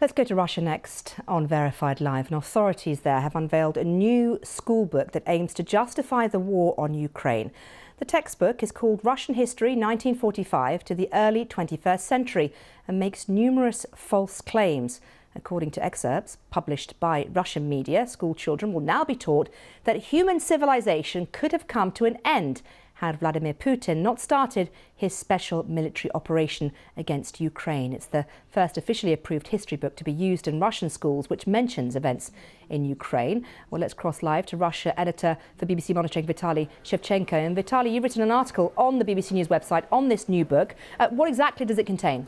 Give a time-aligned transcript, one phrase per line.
[0.00, 2.26] Let's go to Russia next on Verified Live.
[2.26, 6.74] And authorities there have unveiled a new school book that aims to justify the war
[6.76, 7.52] on Ukraine.
[7.98, 12.52] The textbook is called Russian History 1945 to the early 21st century
[12.88, 15.00] and makes numerous false claims.
[15.36, 19.48] According to excerpts published by Russian media, school children will now be taught
[19.84, 22.62] that human civilization could have come to an end
[23.04, 27.92] had Vladimir Putin not started his special military operation against Ukraine.
[27.92, 31.96] It's the first officially approved history book to be used in Russian schools, which mentions
[31.96, 32.30] events
[32.70, 33.44] in Ukraine.
[33.70, 37.34] Well, let's cross live to Russia editor for BBC Monitoring, Vitaly Shevchenko.
[37.34, 40.74] And Vitaly, you've written an article on the BBC News website on this new book.
[40.98, 42.26] Uh, what exactly does it contain?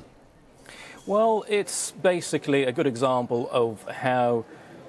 [1.06, 4.44] Well, it's basically a good example of how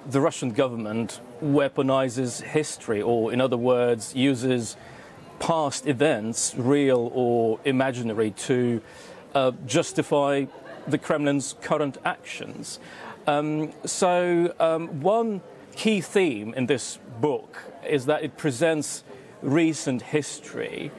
[0.06, 4.76] the Russian government weaponizes history, or in other words, uses
[5.38, 8.80] past events, real or imaginary, to
[9.34, 10.46] uh, justify
[10.86, 12.78] the Kremlin's current actions.
[13.26, 15.42] Um, so, um, one
[15.76, 19.04] key theme in this book is that it presents
[19.42, 20.90] recent history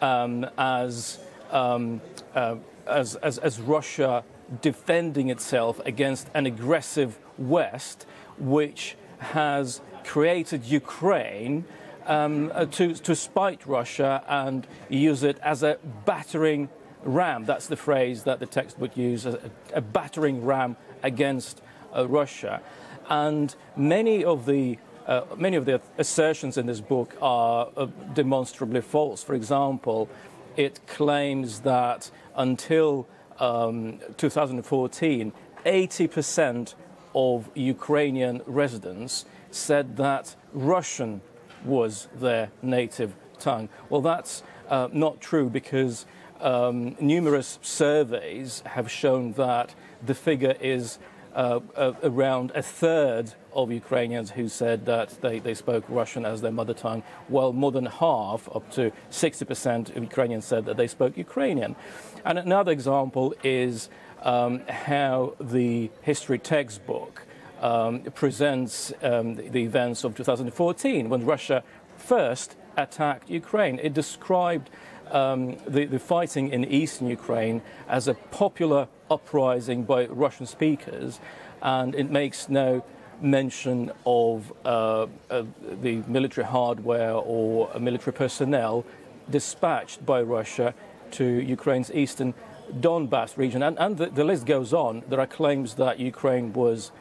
[0.00, 1.18] um, as,
[1.50, 2.00] um,
[2.34, 4.22] uh, as, as, as Russia
[4.62, 8.06] defending itself against an aggressive West,
[8.38, 11.64] which has created Ukraine
[12.08, 16.68] um, uh, to, to spite Russia and use it as a battering
[17.04, 17.44] ram.
[17.44, 21.62] That's the phrase that the textbook uses, a, a battering ram against
[21.94, 22.60] uh, Russia.
[23.08, 28.82] And many of the uh, many of the assertions in this book are uh, demonstrably
[28.82, 29.24] false.
[29.24, 30.06] For example,
[30.54, 35.32] it claims that until um, 2014,
[35.64, 36.74] 80%
[37.14, 41.22] of Ukrainian residents said that Russian
[41.64, 43.68] was their native tongue.
[43.88, 46.06] Well, that's uh, not true because
[46.40, 50.98] um, numerous surveys have shown that the figure is
[51.34, 56.40] uh, uh, around a third of Ukrainians who said that they, they spoke Russian as
[56.40, 60.86] their mother tongue, while more than half, up to 60% of Ukrainians said that they
[60.86, 61.76] spoke Ukrainian.
[62.24, 63.88] And another example is
[64.22, 67.24] um, how the history textbook
[67.60, 71.62] um, presents um, the, events of 2014 when Russia
[71.96, 73.78] first attacked Ukraine.
[73.82, 74.70] It described
[75.10, 81.18] um, the, the, fighting in eastern Ukraine as a popular uprising by Russian speakers,
[81.62, 82.84] and it makes no
[83.20, 85.42] mention of uh, uh,
[85.82, 88.84] the military hardware or military personnel
[89.30, 90.74] dispatched by Russia
[91.10, 92.34] to Ukraine's eastern
[92.80, 93.62] Donbass region.
[93.62, 95.02] And, and the, the list goes on.
[95.08, 96.92] There are claims that Ukraine was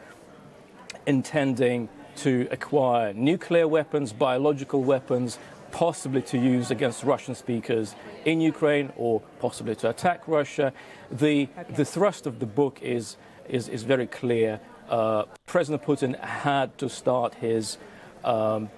[1.07, 5.39] intending to acquire nuclear weapons, biological weapons,
[5.71, 7.95] possibly to use against Russian speakers
[8.25, 10.73] in Ukraine or possibly to attack Russia.
[11.11, 11.73] The, okay.
[11.73, 13.17] the thrust of the book is,
[13.49, 14.59] is, is very clear.
[14.89, 17.77] Uh, President Putin had to start his
[18.23, 18.69] um,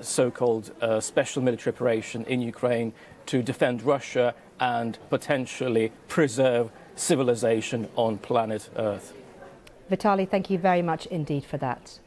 [0.00, 2.92] so called uh, special military operation in Ukraine
[3.26, 9.14] to defend Russia and potentially preserve civilization on planet Earth.
[9.92, 11.98] Vitaly, thank you very much indeed for that.